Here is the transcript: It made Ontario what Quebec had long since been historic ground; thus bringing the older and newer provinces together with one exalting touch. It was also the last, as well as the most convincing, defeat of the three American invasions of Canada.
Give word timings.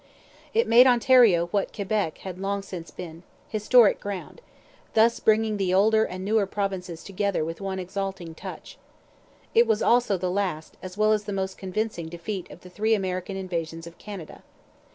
It 0.55 0.67
made 0.67 0.87
Ontario 0.87 1.45
what 1.51 1.75
Quebec 1.75 2.17
had 2.25 2.39
long 2.39 2.63
since 2.63 2.89
been 2.89 3.21
historic 3.49 3.99
ground; 3.99 4.41
thus 4.95 5.19
bringing 5.19 5.57
the 5.57 5.75
older 5.75 6.05
and 6.05 6.25
newer 6.25 6.47
provinces 6.47 7.03
together 7.03 7.45
with 7.45 7.61
one 7.61 7.77
exalting 7.77 8.33
touch. 8.33 8.79
It 9.53 9.67
was 9.67 9.83
also 9.83 10.17
the 10.17 10.31
last, 10.31 10.75
as 10.81 10.97
well 10.97 11.13
as 11.13 11.25
the 11.25 11.33
most 11.33 11.55
convincing, 11.55 12.09
defeat 12.09 12.49
of 12.49 12.61
the 12.61 12.69
three 12.71 12.95
American 12.95 13.37
invasions 13.37 13.85
of 13.85 13.99
Canada. 13.99 14.41